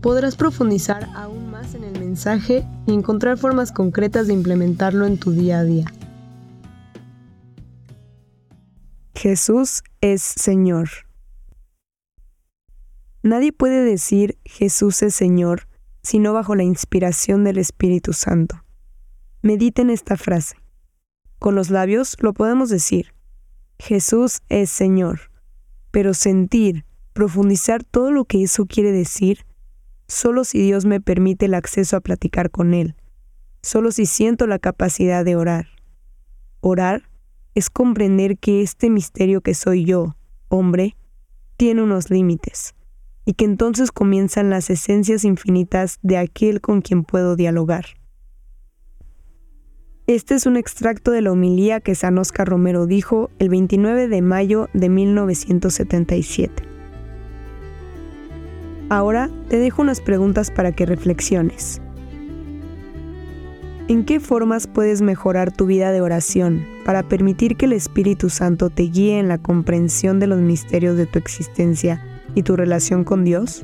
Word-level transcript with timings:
podrás 0.00 0.36
profundizar 0.36 1.08
aún 1.14 1.50
más 1.50 1.74
en 1.74 1.84
el 1.84 1.98
mensaje 1.98 2.64
y 2.86 2.92
encontrar 2.92 3.38
formas 3.38 3.72
concretas 3.72 4.26
de 4.26 4.34
implementarlo 4.34 5.06
en 5.06 5.18
tu 5.18 5.32
día 5.32 5.60
a 5.60 5.64
día. 5.64 5.86
Jesús 9.14 9.82
es 10.00 10.22
Señor. 10.22 10.88
Nadie 13.22 13.52
puede 13.52 13.84
decir 13.84 14.38
Jesús 14.44 15.02
es 15.02 15.14
Señor 15.14 15.68
sino 16.08 16.32
bajo 16.32 16.54
la 16.54 16.62
inspiración 16.62 17.44
del 17.44 17.58
Espíritu 17.58 18.14
Santo. 18.14 18.64
Mediten 19.42 19.90
esta 19.90 20.16
frase. 20.16 20.56
Con 21.38 21.54
los 21.54 21.68
labios 21.68 22.16
lo 22.20 22.32
podemos 22.32 22.70
decir, 22.70 23.12
Jesús 23.78 24.40
es 24.48 24.70
Señor, 24.70 25.30
pero 25.90 26.14
sentir, 26.14 26.86
profundizar 27.12 27.84
todo 27.84 28.10
lo 28.10 28.24
que 28.24 28.42
eso 28.42 28.64
quiere 28.64 28.90
decir, 28.90 29.44
solo 30.08 30.44
si 30.44 30.60
Dios 30.60 30.86
me 30.86 31.00
permite 31.00 31.46
el 31.46 31.54
acceso 31.54 31.96
a 31.96 32.00
platicar 32.00 32.50
con 32.50 32.74
Él, 32.74 32.96
solo 33.62 33.92
si 33.92 34.06
siento 34.06 34.46
la 34.46 34.58
capacidad 34.58 35.24
de 35.24 35.36
orar. 35.36 35.68
Orar 36.60 37.08
es 37.54 37.70
comprender 37.70 38.38
que 38.38 38.62
este 38.62 38.90
misterio 38.90 39.42
que 39.42 39.54
soy 39.54 39.84
yo, 39.84 40.16
hombre, 40.48 40.96
tiene 41.56 41.82
unos 41.82 42.10
límites, 42.10 42.74
y 43.24 43.34
que 43.34 43.44
entonces 43.44 43.92
comienzan 43.92 44.48
las 44.48 44.70
esencias 44.70 45.24
infinitas 45.24 45.98
de 46.02 46.16
aquel 46.16 46.60
con 46.60 46.80
quien 46.80 47.04
puedo 47.04 47.36
dialogar. 47.36 47.84
Este 50.06 50.34
es 50.34 50.46
un 50.46 50.56
extracto 50.56 51.10
de 51.10 51.20
la 51.20 51.32
homilía 51.32 51.80
que 51.80 51.94
San 51.94 52.16
Oscar 52.16 52.48
Romero 52.48 52.86
dijo 52.86 53.28
el 53.38 53.50
29 53.50 54.08
de 54.08 54.22
mayo 54.22 54.70
de 54.72 54.88
1977. 54.88 56.67
Ahora 58.90 59.28
te 59.48 59.58
dejo 59.58 59.82
unas 59.82 60.00
preguntas 60.00 60.50
para 60.50 60.72
que 60.72 60.86
reflexiones. 60.86 61.82
¿En 63.88 64.04
qué 64.04 64.18
formas 64.18 64.66
puedes 64.66 65.02
mejorar 65.02 65.52
tu 65.52 65.66
vida 65.66 65.92
de 65.92 66.00
oración 66.00 66.66
para 66.84 67.02
permitir 67.02 67.56
que 67.56 67.66
el 67.66 67.74
Espíritu 67.74 68.30
Santo 68.30 68.70
te 68.70 68.84
guíe 68.84 69.18
en 69.18 69.28
la 69.28 69.38
comprensión 69.38 70.20
de 70.20 70.26
los 70.26 70.38
misterios 70.38 70.96
de 70.96 71.06
tu 71.06 71.18
existencia 71.18 72.02
y 72.34 72.42
tu 72.42 72.56
relación 72.56 73.04
con 73.04 73.24
Dios? 73.24 73.62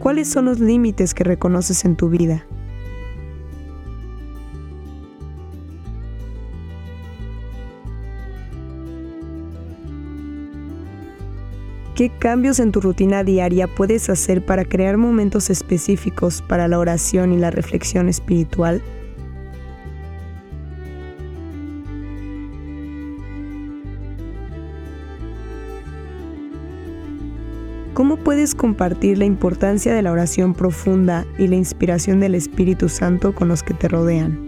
¿Cuáles 0.00 0.28
son 0.28 0.46
los 0.46 0.58
límites 0.58 1.14
que 1.14 1.22
reconoces 1.22 1.84
en 1.84 1.96
tu 1.96 2.08
vida? 2.08 2.44
¿Qué 11.98 12.10
cambios 12.10 12.60
en 12.60 12.70
tu 12.70 12.80
rutina 12.80 13.24
diaria 13.24 13.66
puedes 13.66 14.08
hacer 14.08 14.46
para 14.46 14.64
crear 14.64 14.96
momentos 14.98 15.50
específicos 15.50 16.42
para 16.42 16.68
la 16.68 16.78
oración 16.78 17.32
y 17.32 17.38
la 17.38 17.50
reflexión 17.50 18.08
espiritual? 18.08 18.80
¿Cómo 27.94 28.16
puedes 28.18 28.54
compartir 28.54 29.18
la 29.18 29.24
importancia 29.24 29.92
de 29.92 30.02
la 30.02 30.12
oración 30.12 30.54
profunda 30.54 31.26
y 31.36 31.48
la 31.48 31.56
inspiración 31.56 32.20
del 32.20 32.36
Espíritu 32.36 32.88
Santo 32.88 33.34
con 33.34 33.48
los 33.48 33.64
que 33.64 33.74
te 33.74 33.88
rodean? 33.88 34.47